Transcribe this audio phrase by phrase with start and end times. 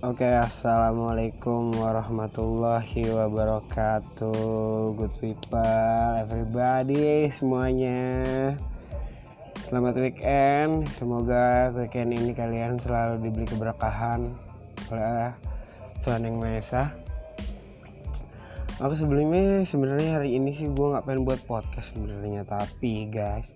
[0.00, 4.96] Oke, assalamualaikum warahmatullahi wabarakatuh.
[4.96, 8.08] Good people, everybody, semuanya.
[9.60, 10.88] Selamat weekend.
[10.88, 14.32] Semoga weekend ini kalian selalu diberi keberkahan
[14.88, 15.36] oleh
[16.00, 16.84] Tuhan Yang Maha Esa.
[18.80, 23.52] Aku sebelumnya sebenarnya hari ini sih gue nggak pengen buat podcast sebenarnya, tapi guys,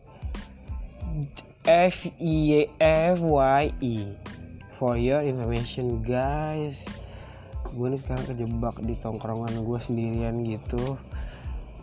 [1.65, 4.13] F I F Y E
[4.85, 6.85] for your information guys.
[7.73, 11.01] Gue nih sekarang kejebak di tongkrongan gue sendirian gitu.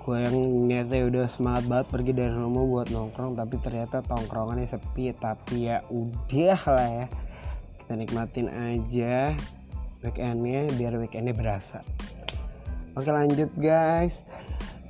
[0.06, 0.38] Gue yang
[0.70, 5.18] niatnya udah semangat banget pergi dari rumah buat nongkrong tapi ternyata tongkrongannya sepi.
[5.18, 7.06] Tapi ya udah lah ya
[7.82, 9.34] kita nikmatin aja
[10.06, 11.82] weekendnya biar weekendnya berasa.
[12.94, 14.22] Oke lanjut guys.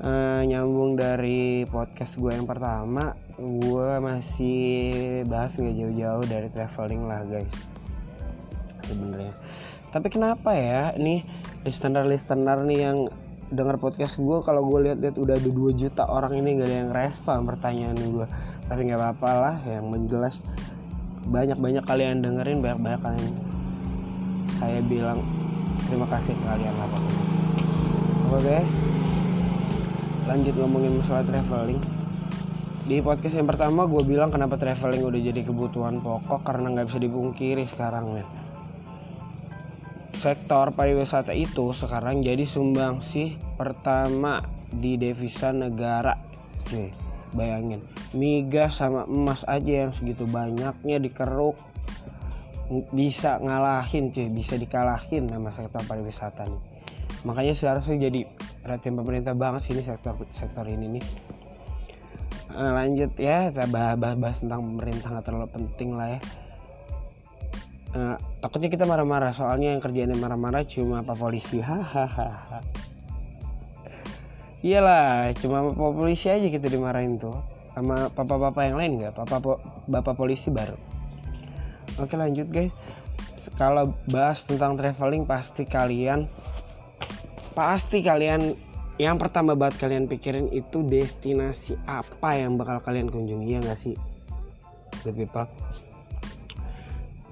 [0.03, 7.21] Uh, nyambung dari podcast gue yang pertama gue masih bahas nggak jauh-jauh dari traveling lah
[7.29, 7.70] guys
[8.91, 9.34] sebenarnya.
[9.91, 11.23] Tapi kenapa ya nih
[11.63, 12.98] listener listener nih yang
[13.51, 16.91] dengar podcast gue kalau gue lihat-lihat udah ada 2 juta orang ini gak ada yang
[16.95, 18.23] respon pertanyaan gue
[18.71, 20.39] tapi nggak apa-apa lah yang menjelas
[21.27, 23.27] banyak-banyak kalian dengerin banyak-banyak kalian
[24.55, 25.20] saya bilang
[25.83, 27.41] terima kasih kalian pokoknya
[28.31, 28.71] oke guys.
[30.23, 31.83] Lanjut ngomongin masalah traveling.
[32.87, 36.99] Di podcast yang pertama gue bilang kenapa traveling udah jadi kebutuhan pokok karena nggak bisa
[37.03, 38.40] dipungkiri sekarang men
[40.21, 46.13] sektor pariwisata itu sekarang jadi sumbangsih pertama di devisa negara.
[46.69, 46.93] Cuy
[47.33, 47.81] bayangin
[48.13, 51.57] migas sama emas aja yang segitu banyaknya dikeruk.
[52.93, 56.61] Bisa ngalahin cuy bisa dikalahin sama sektor pariwisata nih.
[57.25, 58.29] Makanya seharusnya jadi
[58.61, 61.05] perhatian pemerintah banget sih ini sektor sektor ini nih.
[62.53, 66.22] Lanjut ya kita bahas, bahas tentang pemerintah nggak terlalu penting lah ya
[67.95, 69.31] uh, takutnya kita marah-marah.
[69.35, 71.59] Soalnya yang kerjanya marah-marah cuma apa polisi.
[71.59, 72.61] Hahaha
[74.61, 77.35] iyalah cuma apa polisi aja kita dimarahin tuh.
[77.73, 79.13] Sama papa-papa yang lain nggak?
[79.17, 79.53] Papa po
[79.89, 80.77] bapak polisi baru.
[81.97, 82.71] Oke lanjut guys.
[83.57, 86.29] Kalau bahas tentang traveling pasti kalian
[87.51, 88.55] pasti kalian
[88.95, 93.97] yang pertama banget kalian pikirin itu destinasi apa yang bakal kalian kunjungi ya nggak sih?
[95.01, 95.49] Good people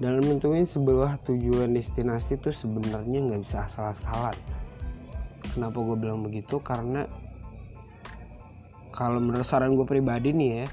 [0.00, 4.36] dalam menentuin sebuah tujuan destinasi itu sebenarnya nggak bisa asal-asalan.
[5.52, 6.56] Kenapa gue bilang begitu?
[6.64, 7.04] Karena
[8.96, 10.68] kalau menurut saran gue pribadi nih ya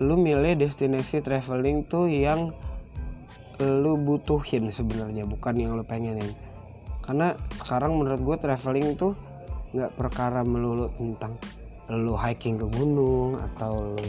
[0.00, 2.50] lu milih destinasi traveling tuh yang
[3.62, 6.34] lu butuhin sebenarnya bukan yang lu pengenin.
[7.00, 9.16] Karena sekarang menurut gue traveling tuh
[9.72, 11.38] nggak perkara melulu tentang
[11.88, 14.04] lu hiking ke gunung atau lu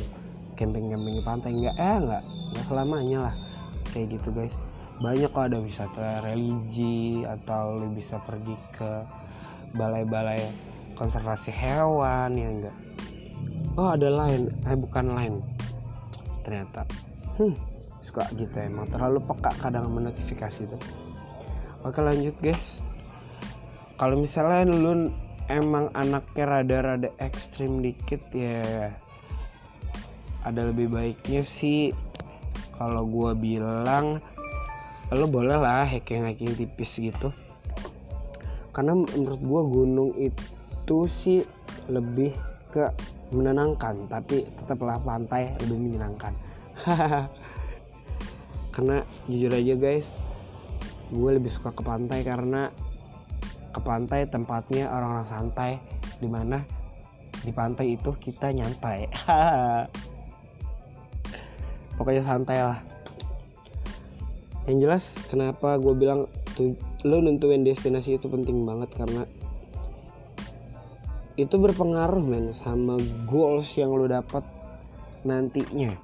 [0.59, 3.35] camping-camping di pantai nggak eh nggak nggak selamanya lah
[3.93, 4.57] kayak gitu guys.
[4.97, 8.91] Banyak kok ada wisata religi atau lu bisa pergi ke
[9.77, 10.41] balai-balai
[10.97, 12.77] konservasi hewan ya enggak?
[13.77, 15.33] Oh ada lain eh bukan lain
[16.41, 16.83] ternyata.
[17.37, 17.53] Hmm
[18.01, 18.89] suka gitu emang.
[18.89, 20.77] Terlalu peka kadang menotifikasi itu
[21.81, 22.81] oke lanjut guys.
[23.97, 25.13] Kalau misalnya lu
[25.51, 28.91] emang anaknya rada-rada ekstrim dikit ya
[30.43, 31.95] ada lebih baiknya sih
[32.77, 34.19] kalau gue bilang
[35.13, 36.25] lo boleh lah hacking
[36.57, 37.29] tipis gitu.
[38.73, 41.45] Karena menurut gue gunung itu sih
[41.85, 42.33] lebih
[42.73, 42.89] ke
[43.29, 46.33] menenangkan tapi tetaplah pantai lebih menyenangkan.
[48.73, 50.17] Karena jujur aja guys
[51.13, 52.73] gue lebih suka ke pantai karena
[53.69, 55.71] ke pantai tempatnya orang-orang santai
[56.17, 56.65] di mana
[57.45, 59.05] di pantai itu kita nyantai
[61.97, 62.79] pokoknya santai lah.
[64.65, 69.27] Yang jelas kenapa gue bilang tuh lo nentuin destinasi itu penting banget karena
[71.35, 72.95] itu berpengaruh men sama
[73.27, 74.45] goals yang lo dapat
[75.27, 75.97] nantinya.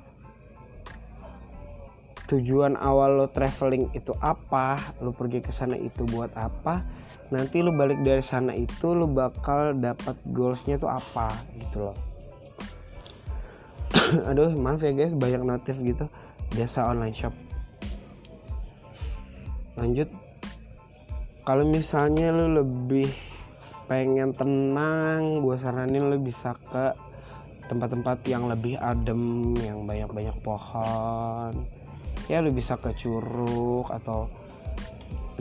[2.29, 6.85] Tujuan awal lo traveling itu apa lo pergi ke sana itu buat apa
[7.29, 12.08] nanti lo balik dari sana itu lo bakal dapat goalsnya tuh apa gitu loh
[14.29, 16.09] aduh maaf ya guys banyak notif gitu.
[16.53, 17.33] Biasa online shop.
[19.77, 20.09] Lanjut.
[21.45, 23.09] Kalau misalnya lu lebih
[23.89, 26.93] pengen tenang gue saranin lu bisa ke
[27.69, 31.65] tempat-tempat yang lebih adem yang banyak-banyak pohon.
[32.29, 34.29] Ya lu bisa ke curug atau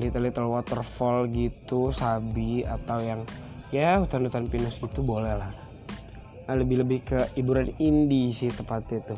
[0.00, 3.21] little little waterfall gitu sabi atau yang
[3.69, 5.68] ya hutan-hutan pinus gitu boleh lah
[6.56, 9.17] lebih-lebih ke hiburan indie sih tepatnya itu.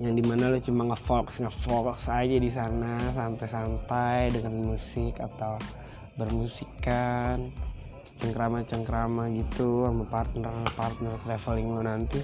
[0.00, 5.56] Yang di mana lo cuma ngefolks ngefolks aja di sana santai-santai dengan musik atau
[6.16, 7.52] bermusikan
[8.16, 12.20] cengkrama-cengkrama gitu sama partner-partner traveling lo nanti.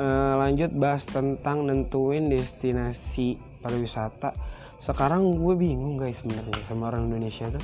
[0.00, 4.32] Uh, lanjut bahas tentang nentuin destinasi pariwisata.
[4.80, 7.60] Sekarang gue bingung guys sebenarnya sama orang Indonesia tuh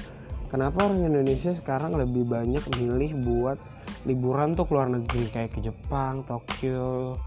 [0.49, 3.59] kenapa orang Indonesia sekarang lebih banyak milih buat
[4.07, 5.29] liburan tuh keluar negeri?
[5.31, 7.19] Kayak ke Jepang, Tokyo,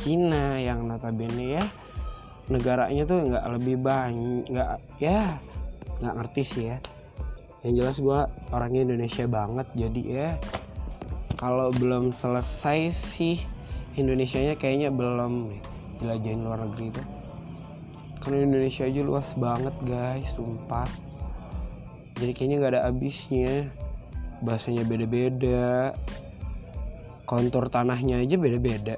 [0.00, 1.64] Cina yang notabene ya
[2.46, 5.42] negaranya tuh nggak lebih banyak nggak ya
[5.98, 6.78] nggak ngerti sih ya.
[7.66, 8.20] Yang jelas gue
[8.54, 10.28] orangnya Indonesia banget jadi ya
[11.36, 13.42] kalau belum selesai sih
[13.98, 15.50] Indonesia nya kayaknya belum
[15.98, 17.02] jelajahin luar negeri itu.
[18.22, 21.05] Karena Indonesia aja luas banget guys sumpah
[22.16, 23.68] jadi kayaknya nggak ada habisnya.
[24.40, 25.92] Bahasanya beda-beda.
[27.28, 28.96] Kontur tanahnya aja beda-beda.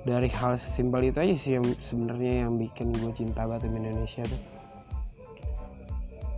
[0.00, 4.42] Dari hal sesimpel itu aja sih yang sebenarnya yang bikin gue cinta sama Indonesia tuh.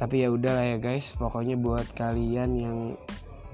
[0.02, 2.78] Tapi ya udah lah ya guys pokoknya buat kalian yang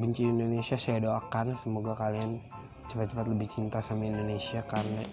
[0.01, 2.41] benci Indonesia saya doakan semoga kalian
[2.89, 5.05] cepat-cepat lebih cinta sama Indonesia karena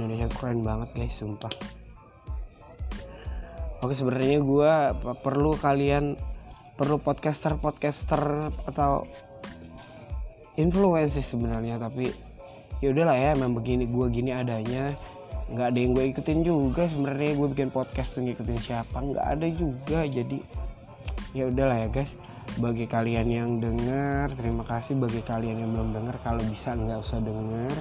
[0.00, 1.52] Indonesia keren banget guys sumpah
[3.82, 4.72] oke sebenarnya gue
[5.20, 6.16] perlu kalian
[6.78, 9.04] perlu podcaster podcaster atau
[10.56, 12.08] influencer sebenarnya tapi
[12.80, 14.96] ya udahlah ya emang begini gue gini adanya
[15.52, 19.46] nggak ada yang gue ikutin juga sebenarnya gue bikin podcast tuh ngikutin siapa nggak ada
[19.52, 20.40] juga jadi
[21.32, 22.12] ya udahlah ya guys.
[22.60, 25.00] Bagi kalian yang dengar terima kasih.
[25.00, 27.72] Bagi kalian yang belum dengar kalau bisa nggak usah dengar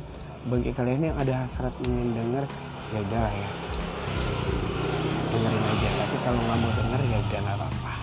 [0.50, 2.50] bagi kalian yang ada hasrat ingin dengar
[2.90, 3.50] ya udahlah ya
[5.32, 5.90] dengerin aja.
[6.04, 7.94] Tapi kalau nggak mau denger ya udah nggak apa-apa.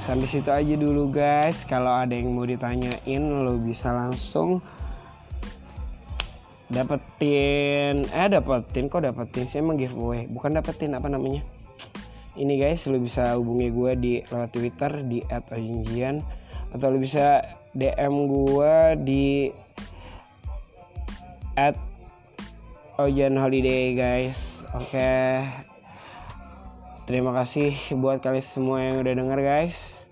[0.00, 1.62] Sampai situ aja dulu guys.
[1.62, 4.58] Kalau ada yang mau ditanyain lo bisa langsung
[6.72, 8.06] dapetin.
[8.10, 8.90] Eh dapetin?
[8.90, 9.62] Kok dapetin sih?
[9.62, 10.26] Emang giveaway.
[10.26, 11.46] Bukan dapetin apa namanya?
[12.34, 16.22] Ini guys lo bisa hubungi gue di lewat twitter di @ojinjian
[16.70, 17.42] atau lo bisa
[17.74, 19.26] dm gue di
[21.58, 21.74] at
[22.96, 24.62] Ojan Holiday guys.
[24.72, 24.94] Oke.
[24.94, 25.69] okay.
[27.10, 30.06] Terima kasih buat kalian semua yang udah denger guys.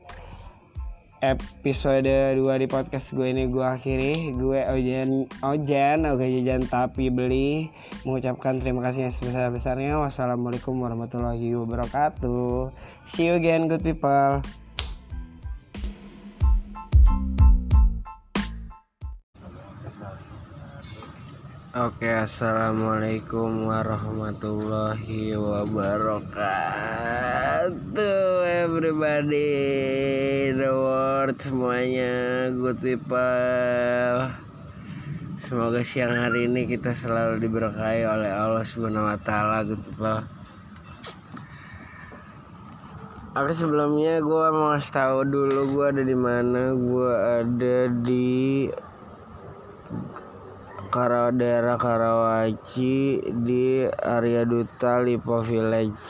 [1.23, 4.35] Episode 2 di podcast gue ini gue akhiri.
[4.35, 7.71] Gue Ojan Ojan oke jajan tapi beli.
[8.03, 12.75] Mengucapkan terima kasih yang sebesar besarnya wassalamualaikum warahmatullahi wabarakatuh.
[13.07, 14.43] See you again good people
[21.79, 26.27] Oke, assalamualaikum warahmatullahi wabarakatuh,
[28.67, 34.27] everybody, the world semuanya, good people.
[35.39, 40.27] Semoga siang hari ini kita selalu diberkahi oleh Allah Subhanahu Wa Taala, good people.
[43.39, 46.75] Oke sebelumnya gue mau tahu dulu gue ada di mana.
[46.75, 48.67] Gue ada di
[50.89, 56.01] Kara daerah Karawaci di area Duta Lipo Village.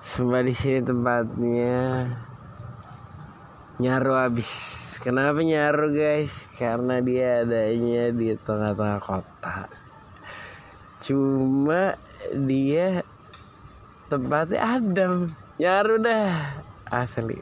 [0.00, 2.08] Semua di sini tempatnya
[3.76, 4.50] nyaru habis.
[5.04, 6.48] Kenapa nyaru guys?
[6.56, 9.68] Karena dia adanya di tengah-tengah kota.
[11.04, 12.00] Cuma
[12.32, 13.04] dia
[14.08, 15.28] tempatnya adem.
[15.60, 16.56] Nyaru dah
[16.88, 17.36] asli.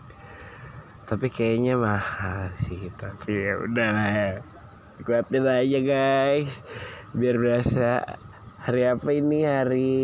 [1.06, 2.90] Tapi kayaknya mahal sih.
[2.98, 4.49] Tapi ya udah lah ya
[5.02, 6.62] kuatin aja guys.
[7.16, 8.04] Biar berasa
[8.60, 9.48] hari apa ini?
[9.48, 9.94] Hari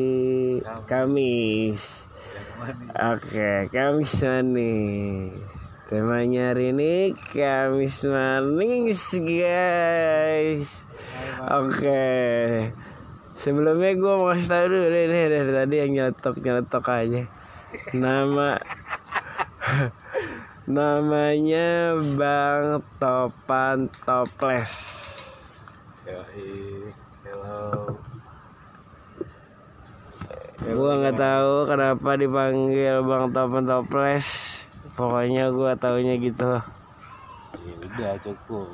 [0.88, 2.08] Kamis.
[2.96, 5.36] Oke Kamis manis.
[5.86, 10.88] Temanya hari ini Kamis manis guys.
[11.46, 12.12] Oke.
[13.36, 17.22] Sebelumnya gue mau kasih tau dulu nih dari tadi yang nyetok nyetok aja.
[17.92, 18.56] Nama
[20.66, 24.74] namanya Bang Topan Toples.
[27.22, 27.94] Hello.
[30.66, 34.26] Gue nggak tahu kenapa dipanggil Bang Topan Toples.
[34.98, 36.58] Pokoknya gue taunya gitu
[37.66, 38.70] ya udah cukup.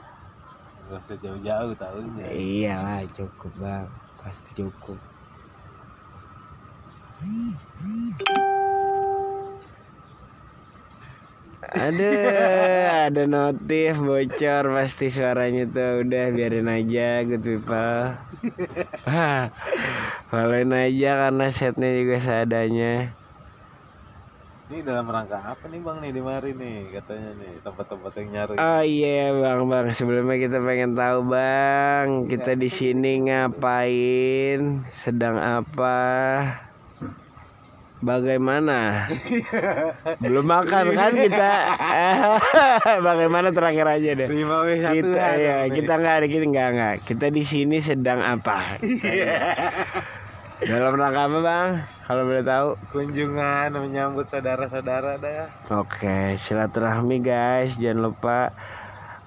[0.88, 3.88] Nggak usah jauh-jauh tahunya iyalah cukup bang.
[4.20, 4.98] Pasti cukup
[11.72, 12.10] ada
[13.08, 16.04] ada notif bocor pasti suaranya tuh.
[16.04, 18.16] Udah biarin aja good people.
[20.32, 23.12] Followin aja karena setnya juga seadanya.
[24.72, 28.54] Ini dalam rangka apa nih bang nih di mari nih katanya nih tempat-tempat yang nyari.
[28.56, 29.86] Oh iya bang bang.
[29.92, 36.00] Sebelumnya kita pengen tahu bang kita di sini ngapain sedang apa
[38.02, 39.08] bagaimana?
[40.18, 41.52] Belum makan kan kita?
[43.08, 44.28] Bagaimana terakhir aja deh?
[44.28, 46.94] Lima W satu kita ya kita nggak ada kita nggak nggak.
[47.06, 48.82] Kita di sini sedang apa?
[50.62, 51.70] Dalam rangka apa bang?
[52.06, 52.68] Kalau boleh tahu?
[52.92, 55.48] Kunjungan menyambut saudara-saudara dah.
[55.74, 58.54] Oke, silaturahmi guys, jangan lupa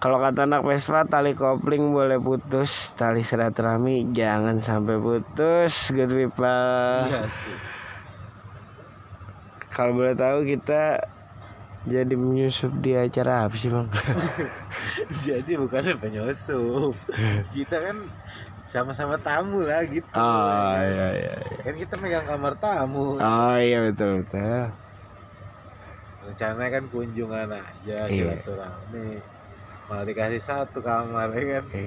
[0.05, 6.45] kalau kata anak Vespa tali kopling boleh putus, tali silaturahmi jangan sampai putus, good people.
[7.09, 7.74] Iya sih.
[9.75, 11.03] Kalau boleh tahu kita
[11.85, 13.85] jadi menyusup di acara apa sih bang?
[15.27, 16.95] Jadi bukan penyusup.
[17.51, 17.97] Kita kan
[18.65, 20.07] sama-sama tamu lah gitu.
[20.15, 21.35] oh iya iya.
[21.37, 21.59] iya.
[21.61, 23.19] Kan kita megang kamar tamu.
[23.19, 24.73] Oh iya betul betul.
[26.25, 28.33] Rencananya kan kunjungan aja Iya.
[28.33, 29.21] silaturahmi.
[29.85, 31.63] Malah dikasih satu kamar ya kan.
[31.69, 31.85] Oke.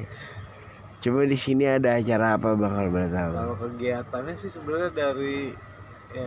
[0.98, 3.32] Coba di sini ada acara apa bang kalau boleh tahu?
[3.34, 5.50] Kalau kegiatannya sih sebenarnya dari
[6.14, 6.26] ya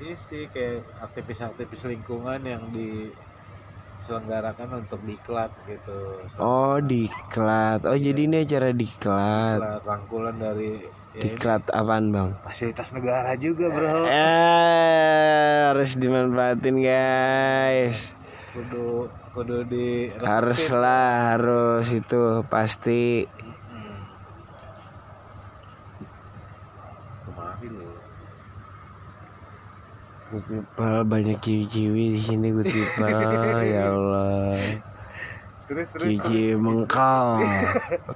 [0.00, 6.24] sih kayak aktivis-aktivis lingkungan yang diselenggarakan untuk diklat gitu.
[6.40, 7.84] Oh diklat.
[7.84, 9.60] Oh jadi ini acara diklat.
[9.60, 10.80] Diklat rangkulan dari
[11.12, 12.30] ya ini Diklat apaan bang?
[12.46, 14.06] fasilitas negara juga bro.
[14.08, 18.16] Eh harus dimanfaatin guys.
[18.56, 19.04] Kudu
[19.36, 23.28] kudu di Harus lah harus itu pasti.
[23.28, 24.00] Hmm.
[27.26, 28.00] Kemari loh.
[30.44, 33.08] People banyak ciwi-ciwi di sini good people
[33.74, 34.56] ya Allah.
[35.70, 36.18] Terus terus.
[36.18, 37.44] Cici mengkal.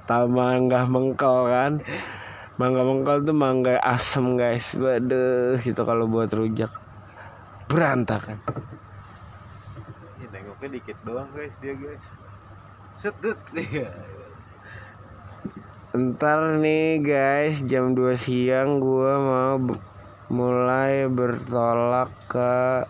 [0.03, 1.73] Tahu mangga mengkal kan?
[2.59, 4.75] Mangga mengkal tuh mangga asem guys.
[4.75, 6.71] Waduh, gitu kalau buat rujak
[7.71, 8.39] berantakan.
[10.19, 12.03] Ini nengoknya dikit doang guys dia guys.
[12.99, 13.87] Sedut dia.
[15.95, 19.55] Ntar nih guys jam 2 siang gua mau
[20.29, 22.85] mulai bertolak ke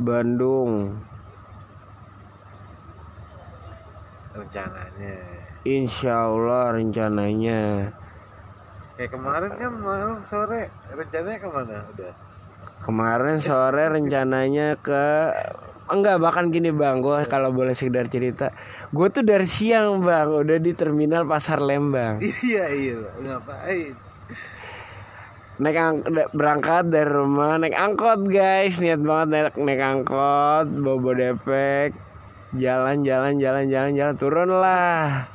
[0.00, 0.98] Bandung.
[4.32, 5.16] Rencananya.
[5.62, 7.92] Insya Allah rencananya.
[8.98, 10.72] Kayak kemarin kan malam sore.
[10.90, 11.76] Rencananya ke mana?
[11.94, 12.12] Udah?
[12.82, 15.30] Kemarin sore rencananya ke
[15.92, 17.04] Enggak bahkan gini bang.
[17.04, 18.54] Gue kalau boleh sekedar cerita
[18.94, 20.26] Gue tuh dari siang bang.
[20.30, 22.18] Udah di terminal pasar Lembang.
[22.22, 22.98] Iya iya.
[23.20, 23.92] Ngapain?
[25.62, 26.02] Naik ang-
[26.34, 28.82] berangkat dari rumah naik angkot guys.
[28.82, 31.94] Niat banget naik naik angkot bobo depek
[32.58, 34.14] jalan jalan jalan jalan jalan.
[34.18, 35.30] Turun lah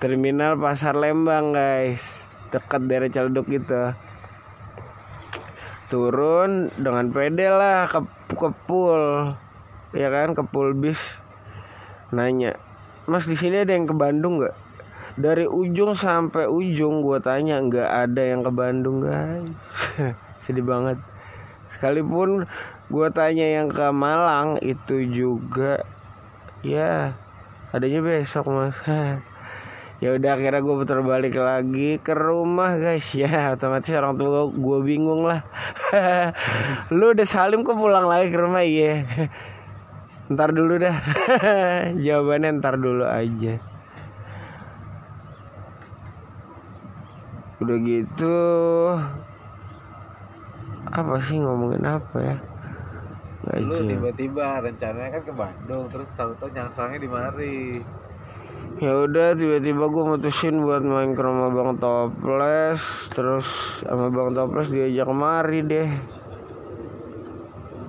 [0.00, 2.24] terminal pasar Lembang guys.
[2.48, 3.92] Dekat daerah Ciledug gitu.
[5.92, 8.00] Turun dengan pede lah ke
[8.32, 9.36] ke pool.
[9.92, 10.32] Ya kan?
[10.32, 11.20] Ke pool bis.
[12.08, 12.56] Nanya
[13.06, 14.65] mas di sini ada yang ke Bandung nggak
[15.16, 19.48] dari ujung sampai ujung gue tanya nggak ada yang ke Bandung guys.
[20.44, 21.00] Sedih banget.
[21.72, 22.44] Sekalipun
[22.92, 25.82] gue tanya yang ke Malang itu juga
[26.60, 27.16] ya
[27.72, 28.76] adanya besok mas.
[29.96, 33.16] Ya udah akhirnya gue putar balik lagi ke rumah guys.
[33.16, 35.40] Ya otomatis orang tua gue bingung lah.
[36.92, 38.60] Lu udah salim kok pulang lagi ke rumah?
[38.60, 39.08] Iya.
[40.28, 41.00] Ntar dulu dah.
[41.96, 43.56] Jawabannya ntar dulu aja
[47.66, 48.38] udah gitu
[50.86, 52.36] apa sih ngomongin apa ya?
[53.42, 57.58] Nggak Lu tiba-tiba rencananya kan ke Bandung terus tahu-tahu nyangsangnya di mari.
[58.76, 63.46] ya udah tiba-tiba gue mutusin buat main ke rumah bang toples terus
[63.80, 65.90] sama bang toples diajak kemari deh.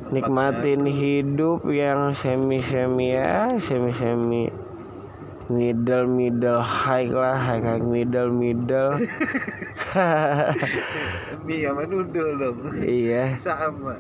[0.08, 4.67] Nikmatin hidup yang semi semi ya semi semi
[5.48, 9.00] middle middle high lah high high middle middle
[11.48, 12.60] Mie sama noodle dong.
[12.84, 13.96] iya Sama.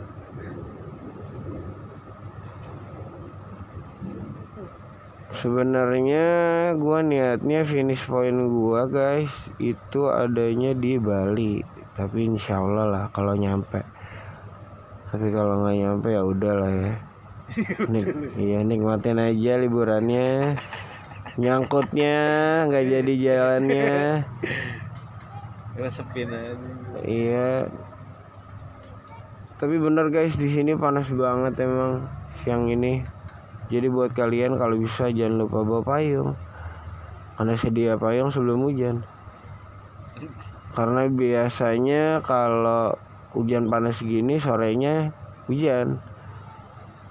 [5.31, 6.25] Sebenarnya
[6.75, 9.31] gua niatnya finish point gua guys
[9.63, 11.63] itu adanya di Bali.
[11.95, 13.81] Tapi insya Allah lah kalau nyampe.
[15.07, 16.93] Tapi kalau nggak nyampe ya udahlah ya.
[17.91, 20.59] Nik iya nikmatin aja liburannya.
[21.37, 22.17] Nyangkutnya
[22.65, 24.25] nggak jadi jalannya.
[25.77, 26.69] Resepin aja.
[27.05, 27.69] Iya.
[29.61, 32.09] Tapi bener guys di sini panas banget emang
[32.41, 33.05] siang ini.
[33.69, 36.33] Jadi buat kalian kalau bisa jangan lupa bawa payung.
[37.37, 39.05] Karena sedia payung sebelum hujan.
[40.73, 42.97] Karena biasanya kalau
[43.37, 45.13] hujan panas gini sorenya
[45.45, 46.01] hujan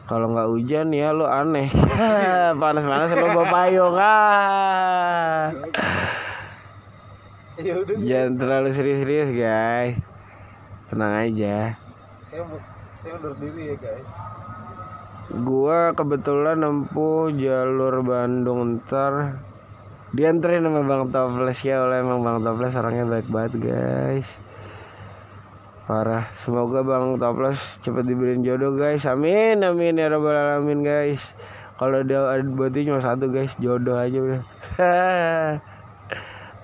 [0.07, 1.67] kalau nggak hujan ya lu aneh.
[2.63, 3.99] Panas-panas lu bawa payung.
[3.99, 5.51] Ah.
[7.59, 9.99] Ya udah jangan terlalu serius-serius guys.
[10.87, 11.75] Tenang aja.
[12.23, 12.63] Saya mau-
[12.95, 14.11] saya undur diri ya guys.
[15.43, 19.43] Gua kebetulan nempuh jalur Bandung ntar.
[20.15, 21.83] Dianterin sama Bang Toples ya.
[21.83, 24.46] Oleh emang Bang Toples orangnya baik banget guys
[25.87, 26.27] parah.
[26.35, 29.07] Semoga Bang Toples cepet dibeliin jodoh guys.
[29.07, 31.23] Amin amin ya robbal alamin guys.
[31.79, 33.55] Kalau dia ada berarti cuma satu guys.
[33.63, 34.43] Jodoh aja udah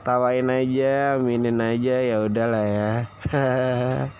[0.06, 3.06] tawain aja aminin aja ya udahlah ya.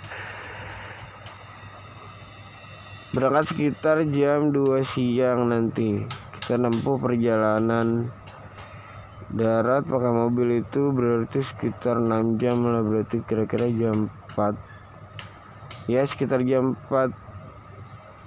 [3.12, 6.00] Berangkat sekitar jam 2 siang nanti.
[6.38, 8.08] Kita nempuh perjalanan
[9.32, 14.71] darat pakai mobil itu berarti sekitar 6 jam lah berarti kira-kira jam 4
[15.90, 17.10] ya sekitar jam 4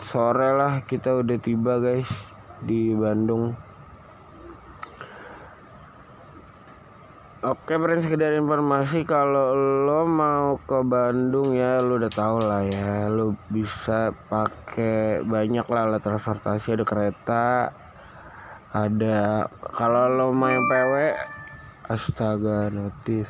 [0.03, 2.09] sore lah kita udah tiba guys
[2.63, 3.55] di Bandung.
[7.45, 9.53] Oke, Pren sekedar informasi kalau
[9.85, 15.85] lo mau ke Bandung ya, lo udah tau lah ya, lo bisa pakai banyak lah
[15.85, 17.69] alat transportasi, ada kereta,
[18.73, 19.45] ada
[19.77, 20.93] kalau lo main PW,
[21.85, 23.29] astaga notif.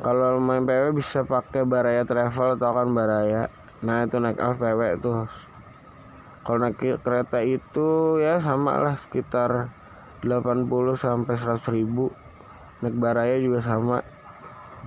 [0.00, 3.48] Kalau main PW bisa pakai Baraya Travel atau kan Baraya.
[3.84, 5.28] Nah itu naik Alf PW tuh.
[6.44, 9.72] Kalau naik kereta itu ya sama lah sekitar
[10.24, 12.10] 80 sampai 100 ribu
[12.80, 14.04] naik baraya juga sama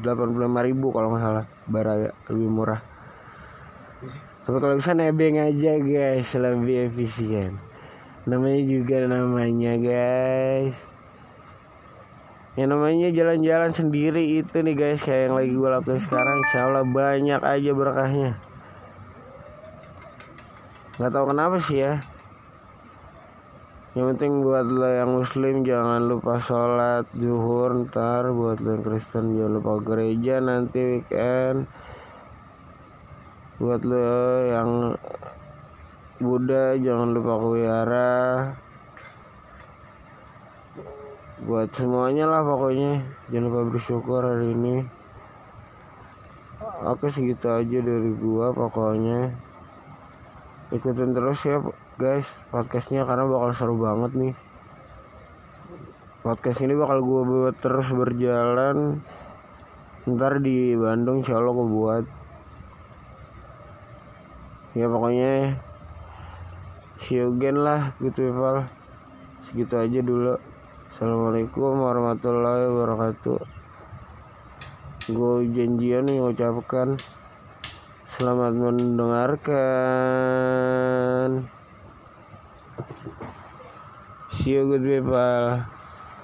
[0.06, 2.82] 85.000 kalau nggak salah baraya lebih murah
[4.46, 7.58] tapi kalau bisa nebeng aja guys lebih efisien
[8.30, 10.78] namanya juga namanya guys
[12.58, 15.06] yang namanya jalan-jalan sendiri itu nih guys.
[15.06, 18.32] Kayak yang lagi gue lakuin sekarang insya Allah banyak aja berkahnya.
[20.98, 21.94] Nggak tahu kenapa sih ya.
[23.94, 28.34] Yang penting buat lo yang muslim jangan lupa sholat zuhur ntar.
[28.34, 31.70] Buat lo yang kristen jangan lupa gereja nanti weekend.
[33.62, 34.10] Buat lo
[34.50, 34.72] yang
[36.20, 38.20] Buddha jangan lupa ke wihara
[41.44, 43.04] buat semuanya lah pokoknya.
[43.32, 44.76] Jangan lupa bersyukur hari ini.
[46.84, 49.32] Oke segitu aja dari gua pokoknya.
[50.76, 51.64] Ikutin terus ya
[52.00, 54.34] guys podcastnya karena bakal seru banget nih.
[56.20, 59.00] Podcast ini bakal gue buat terus berjalan.
[60.04, 62.06] Ntar di Bandung insya Allah gue buat.
[64.76, 65.56] Ya pokoknya
[67.10, 68.68] again lah gitu people
[69.48, 70.36] segitu aja dulu
[71.00, 73.40] Assalamualaikum warahmatullahi wabarakatuh
[75.16, 77.00] gue janjian nih mengucapkan
[78.20, 79.48] selamat mendengarkan
[84.28, 85.79] See you good people.